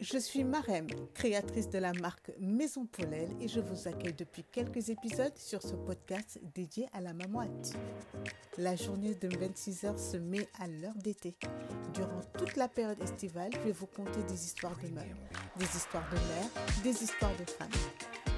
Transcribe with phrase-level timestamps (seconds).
[0.00, 4.90] Je suis Marem, créatrice de la marque Maison Paulelle et je vous accueille depuis quelques
[4.90, 7.80] épisodes sur ce podcast dédié à la maman active.
[8.58, 11.34] La journée de 26 heures se met à l'heure d'été.
[11.94, 15.16] Durant toute la période estivale, je vais vous conter des histoires de mères,
[15.56, 17.68] des histoires de mères, des histoires de femmes.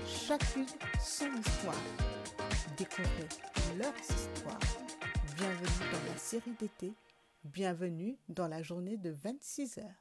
[0.06, 0.66] Chacune
[0.98, 1.82] son histoire.
[2.78, 3.28] Découvrez
[3.76, 4.60] leurs histoires.
[5.36, 6.94] Bienvenue dans la série d'été.
[7.44, 9.99] Bienvenue dans la journée de 26 heures.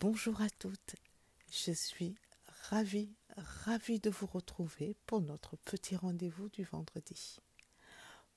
[0.00, 0.94] Bonjour à toutes,
[1.50, 2.14] je suis
[2.70, 7.38] ravie, ravie de vous retrouver pour notre petit rendez-vous du vendredi.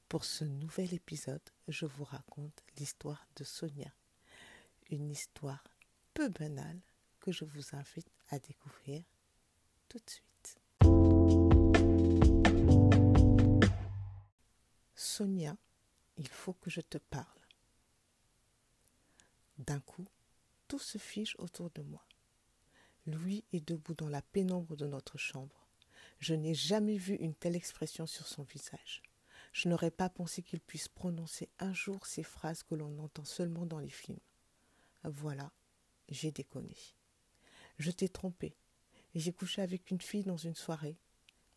[0.07, 3.91] Pour ce nouvel épisode, je vous raconte l'histoire de Sonia,
[4.89, 5.63] une histoire
[6.13, 6.79] peu banale
[7.19, 9.03] que je vous invite à découvrir
[9.87, 10.57] tout de suite.
[14.95, 15.55] Sonia,
[16.17, 17.25] il faut que je te parle.
[19.57, 20.05] D'un coup,
[20.67, 22.03] tout se fiche autour de moi.
[23.07, 25.67] Louis est debout dans la pénombre de notre chambre.
[26.19, 29.01] Je n'ai jamais vu une telle expression sur son visage.
[29.53, 33.65] Je n'aurais pas pensé qu'il puisse prononcer un jour ces phrases que l'on entend seulement
[33.65, 34.19] dans les films.
[35.03, 35.51] Voilà,
[36.09, 36.77] j'ai déconné.
[37.79, 38.55] Je t'ai trompé.
[39.15, 40.97] J'ai couché avec une fille dans une soirée.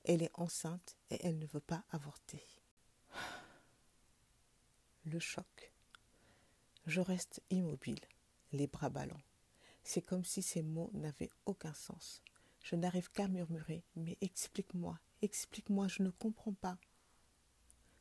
[0.05, 2.42] Elle est enceinte et elle ne veut pas avorter.
[5.05, 5.73] Le choc.
[6.86, 8.01] Je reste immobile
[8.53, 9.20] les bras ballants.
[9.85, 12.23] C'est comme si ces mots n'avaient aucun sens.
[12.63, 16.79] Je n'arrive qu'à murmurer Mais explique-moi, explique-moi, je ne comprends pas.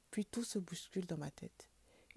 [0.10, 1.70] Puis tout se bouscule dans ma tête.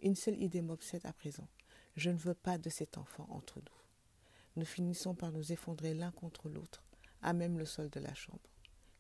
[0.03, 1.49] Une seule idée m'obsède à présent.
[1.97, 3.77] Je ne veux pas de cet enfant entre nous.
[4.57, 6.85] Nous finissons par nous effondrer l'un contre l'autre,
[7.21, 8.39] à même le sol de la chambre.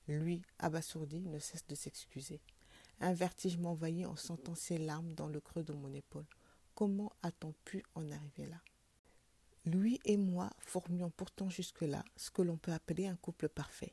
[0.08, 2.40] Lui, abasourdi, ne cesse de s'excuser.
[3.00, 6.26] Un vertige m'envahit en sentant ses larmes dans le creux de mon épaule.
[6.74, 8.60] Comment a-t-on pu en arriver là?
[9.66, 13.92] Louis et moi formions pourtant jusque-là ce que l'on peut appeler un couple parfait.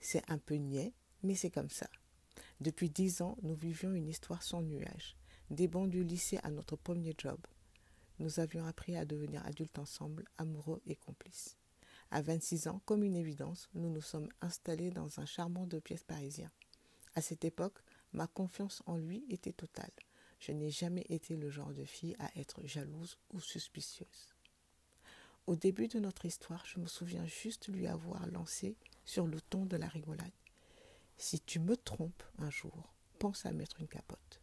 [0.00, 1.88] C'est un peu niais, mais c'est comme ça.
[2.60, 5.16] Depuis dix ans, nous vivions une histoire sans nuages,
[5.48, 7.38] des bancs du lycée à notre premier job.
[8.18, 11.56] Nous avions appris à devenir adultes ensemble, amoureux et complices.
[12.10, 16.02] À 26 ans, comme une évidence, nous nous sommes installés dans un charmant deux pièces
[16.02, 16.50] parisien.
[17.14, 17.78] À cette époque,
[18.12, 19.92] ma confiance en lui était totale.
[20.40, 24.31] Je n'ai jamais été le genre de fille à être jalouse ou suspicieuse.
[25.48, 29.66] Au début de notre histoire, je me souviens juste lui avoir lancé sur le ton
[29.66, 30.30] de la rigolade.
[31.16, 34.40] Si tu me trompes un jour, pense à mettre une capote.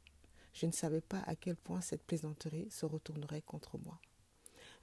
[0.52, 4.02] Je ne savais pas à quel point cette plaisanterie se retournerait contre moi.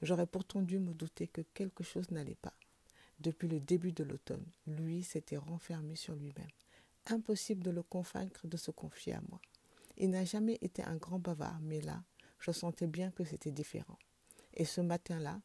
[0.00, 2.54] J'aurais pourtant dû me douter que quelque chose n'allait pas.
[3.20, 6.50] Depuis le début de l'automne, lui s'était renfermé sur lui-même.
[7.06, 9.40] Impossible de le convaincre de se confier à moi.
[9.98, 12.02] Il n'a jamais été un grand bavard, mais là,
[12.38, 13.98] je sentais bien que c'était différent.
[14.54, 15.40] Et ce matin-là,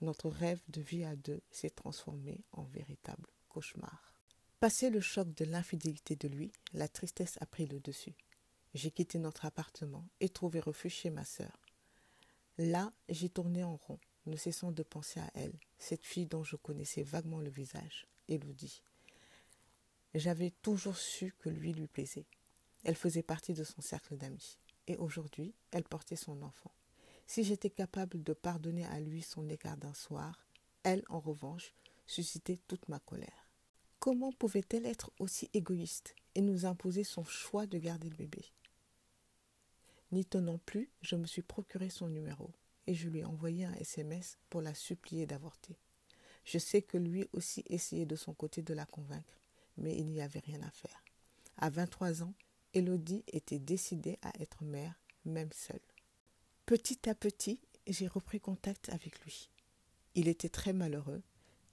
[0.00, 4.14] notre rêve de vie à deux s'est transformé en véritable cauchemar.
[4.60, 8.14] Passé le choc de l'infidélité de lui, la tristesse a pris le dessus.
[8.74, 11.60] J'ai quitté notre appartement et trouvé refuge chez ma sœur.
[12.58, 16.56] Là, j'ai tourné en rond, ne cessant de penser à elle, cette fille dont je
[16.56, 18.82] connaissais vaguement le visage, Elodie.
[20.14, 22.26] J'avais toujours su que lui lui plaisait.
[22.84, 24.58] Elle faisait partie de son cercle d'amis.
[24.86, 26.72] Et aujourd'hui, elle portait son enfant.
[27.26, 30.46] Si j'étais capable de pardonner à lui son écart d'un soir,
[30.84, 31.74] elle, en revanche,
[32.06, 33.50] suscitait toute ma colère.
[33.98, 38.44] Comment pouvait-elle être aussi égoïste et nous imposer son choix de garder le bébé?
[40.12, 42.52] N'y tenant plus, je me suis procuré son numéro
[42.86, 45.76] et je lui ai envoyé un SMS pour la supplier d'avorter.
[46.44, 49.40] Je sais que lui aussi essayait de son côté de la convaincre,
[49.76, 51.02] mais il n'y avait rien à faire.
[51.56, 52.34] À 23 ans,
[52.72, 55.80] Elodie était décidée à être mère, même seule.
[56.66, 59.50] Petit à petit, j'ai repris contact avec lui.
[60.16, 61.22] Il était très malheureux,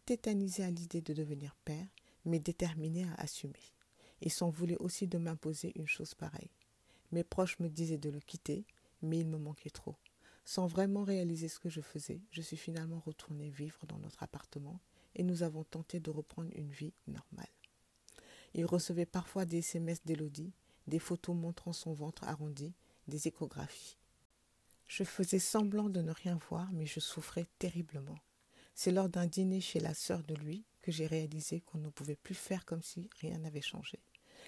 [0.06, 1.88] tétanisé à l'idée de devenir père,
[2.25, 3.74] mais déterminé à assumer.
[4.22, 6.51] Il s'en voulait aussi de m'imposer une chose pareille.
[7.12, 8.68] Mes proches me disaient de le quitter,
[9.01, 9.95] mais il me manquait trop.
[10.45, 14.80] Sans vraiment réaliser ce que je faisais, je suis finalement retournée vivre dans notre appartement
[15.16, 17.50] et nous avons tenté de reprendre une vie normale.
[18.54, 20.54] Il recevait parfois des SMS d'Élodie,
[20.86, 22.75] des photos montrant son ventre arrondi,
[23.07, 23.98] des échographies.
[24.95, 28.19] Je faisais semblant de ne rien voir, mais je souffrais terriblement.
[28.75, 32.16] C'est lors d'un dîner chez la sœur de lui que j'ai réalisé qu'on ne pouvait
[32.16, 33.98] plus faire comme si rien n'avait changé.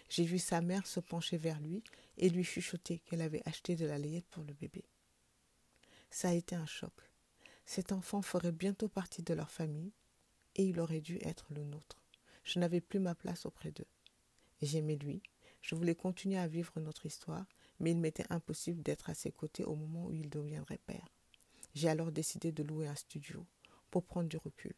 [0.08, 1.84] J'ai vu sa mère se pencher vers lui
[2.20, 4.86] et lui chuchoter qu'elle avait acheté de la layette pour le bébé.
[6.12, 6.94] Ça a été un choc.
[7.66, 9.94] Cet enfant ferait bientôt partie de leur famille
[10.58, 12.04] et il aurait dû être le nôtre.
[12.44, 13.88] Je n'avais plus ma place auprès d'eux.
[14.62, 15.24] J'aimais lui,
[15.64, 17.48] je voulais continuer à vivre notre histoire,
[17.80, 21.08] mais il m'était impossible d'être à ses côtés au moment où il deviendrait père.
[21.74, 23.46] J'ai alors décidé de louer un studio
[23.92, 24.74] pour prendre du recul.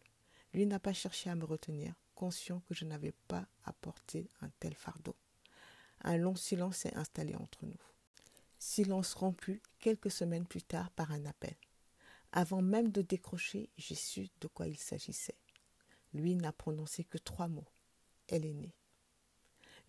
[0.54, 4.50] Lui n'a pas cherché à me retenir, conscient que je n'avais pas à porter un
[4.60, 5.16] tel fardeau.
[6.02, 7.82] Un long silence s'est installé entre nous.
[8.60, 11.56] Silence rompu quelques semaines plus tard par un appel.
[12.32, 15.38] Avant même de décrocher, j'ai su de quoi il s'agissait.
[16.14, 17.68] Lui n'a prononcé que trois mots.
[18.28, 18.76] Elle est née.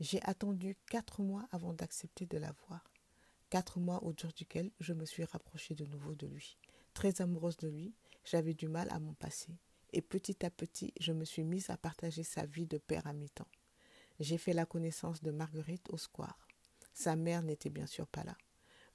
[0.00, 2.84] J'ai attendu quatre mois avant d'accepter de la voir.
[3.50, 6.58] Quatre mois au dur duquel je me suis rapprochée de nouveau de lui.
[6.92, 9.58] Très amoureuse de lui, j'avais du mal à m'en passer.
[9.94, 13.14] Et petit à petit, je me suis mise à partager sa vie de père à
[13.14, 13.48] mi-temps.
[14.20, 16.46] J'ai fait la connaissance de Marguerite au square.
[16.92, 18.36] Sa mère n'était bien sûr pas là.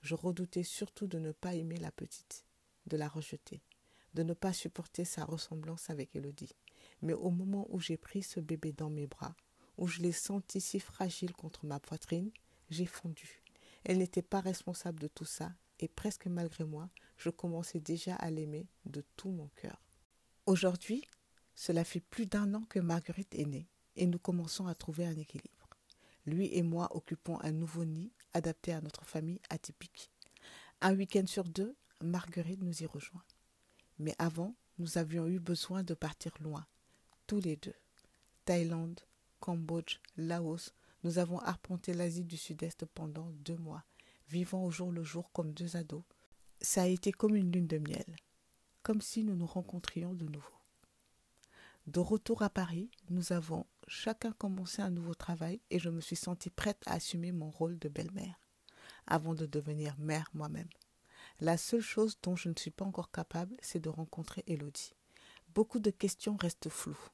[0.02, 2.46] Je redoutais surtout de ne pas aimer la petite,
[2.86, 3.64] de la rejeter,
[4.14, 6.56] de ne pas supporter sa ressemblance avec Elodie.
[7.02, 9.36] Mais au moment où j'ai pris ce bébé dans mes bras,
[9.78, 12.30] où je l'ai senti si fragile contre ma poitrine,
[12.70, 13.43] j'ai fondu.
[13.84, 18.30] Elle n'était pas responsable de tout ça, et presque malgré moi, je commençais déjà à
[18.30, 19.82] l'aimer de tout mon cœur.
[20.46, 21.04] Aujourd'hui,
[21.56, 25.18] cela fait plus d'un an que Marguerite est née, et nous commençons à trouver un
[25.18, 25.70] équilibre.
[26.26, 30.10] Lui et moi occupons un nouveau nid adapté à notre famille atypique.
[30.82, 33.24] Un week-end sur deux, Marguerite nous y rejoint.
[34.00, 36.66] Mais avant, nous avions eu besoin de partir loin,
[37.28, 37.76] tous les deux.
[38.46, 39.02] Thaïlande,
[39.40, 43.84] Cambodge, Laos, nous avons arpenté l'Asie du Sud-Est pendant deux mois,
[44.30, 46.04] vivant au jour le jour comme deux ados.
[46.62, 48.16] Ça a été comme une lune de miel,
[48.84, 50.48] comme si nous nous rencontrions de nouveau.
[51.88, 56.16] De retour à Paris, nous avons chacun commencé un nouveau travail et je me suis
[56.16, 58.40] sentie prête à assumer mon rôle de belle-mère,
[59.06, 60.70] avant de devenir mère moi-même.
[61.42, 64.94] La seule chose dont je ne suis pas encore capable, c'est de rencontrer Elodie.
[65.54, 67.10] Beaucoup de questions restent floues.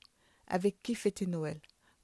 [0.47, 1.59] Avec qui fêter Noël?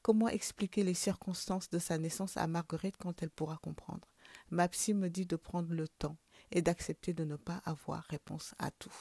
[0.06, 4.08] Comment expliquer les circonstances de sa naissance à Marguerite quand elle pourra comprendre?
[4.52, 6.16] Ma psy me dit de prendre le temps
[6.52, 8.94] et d'accepter de ne pas avoir réponse à tout.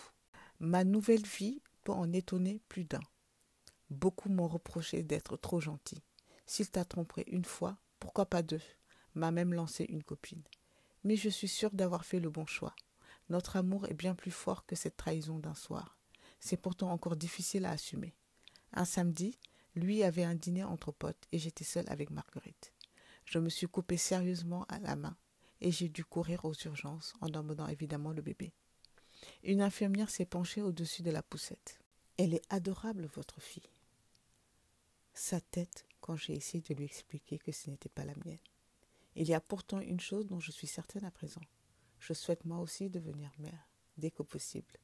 [0.61, 3.03] Ma nouvelle vie peut en étonner plus d'un.
[3.91, 6.03] Beaucoup m'ont reproché d'être trop gentil.
[6.47, 8.63] S'il t'a trompé une fois, pourquoi pas deux?
[9.15, 10.45] M'a même lancé une copine.
[11.03, 12.75] Mais je suis sûre d'avoir fait le bon choix.
[13.29, 15.99] Notre amour est bien plus fort que cette trahison d'un soir.
[16.41, 18.15] C'est pourtant encore difficile à assumer.
[18.73, 19.39] Un samedi,
[19.75, 22.73] lui avait un dîner entre potes et j'étais seule avec Marguerite.
[23.25, 25.17] Je me suis coupée sérieusement à la main
[25.61, 28.53] et j'ai dû courir aux urgences en emmenant évidemment le bébé.
[29.43, 31.79] Une infirmière s'est penchée au-dessus de la poussette.
[32.19, 33.71] Elle est adorable, votre fille.
[35.15, 38.39] Sa tête quand j'ai essayé de lui expliquer que ce n'était pas la mienne.
[39.17, 41.41] Il y a pourtant une chose dont je suis certaine à présent.
[41.99, 44.75] Je souhaite moi aussi devenir mère, dès que possible.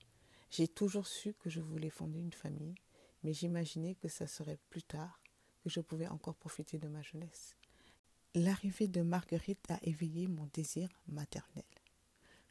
[0.50, 2.74] J'ai toujours su que je voulais fonder une famille
[3.22, 5.20] mais j'imaginais que ça serait plus tard
[5.62, 7.56] que je pouvais encore profiter de ma jeunesse.
[8.34, 11.64] L'arrivée de Marguerite a éveillé mon désir maternel.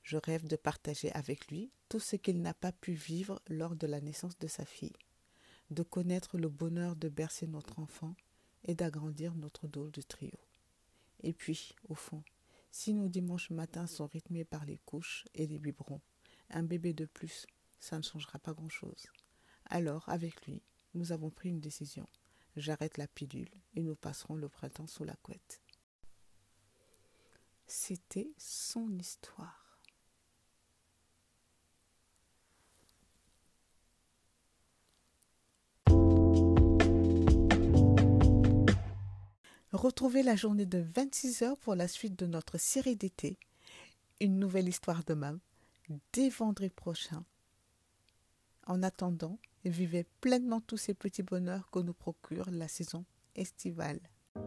[0.03, 3.87] Je rêve de partager avec lui tout ce qu'il n'a pas pu vivre lors de
[3.87, 4.95] la naissance de sa fille,
[5.71, 8.15] de connaître le bonheur de bercer notre enfant
[8.65, 10.37] et d'agrandir notre dos de trio.
[11.21, 12.23] Et puis, au fond,
[12.71, 16.01] si nos dimanches matins sont rythmés par les couches et les biberons,
[16.49, 17.45] un bébé de plus,
[17.79, 19.07] ça ne changera pas grand-chose.
[19.69, 20.61] Alors, avec lui,
[20.95, 22.07] nous avons pris une décision.
[22.55, 25.61] J'arrête la pilule et nous passerons le printemps sous la couette.
[27.67, 29.69] C'était son histoire.
[39.71, 43.37] Retrouvez la journée de 26 heures pour la suite de notre série d'été,
[44.19, 45.15] une nouvelle histoire de
[46.11, 47.23] dès vendredi prochain.
[48.65, 53.99] En attendant, vivez pleinement tous ces petits bonheurs que nous procure la saison estivale.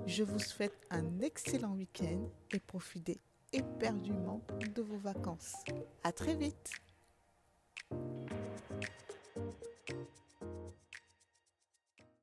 [0.07, 3.21] Je vous souhaite un excellent week-end et profitez
[3.53, 4.41] éperdument
[4.75, 5.55] de vos vacances.
[6.03, 6.71] À très vite!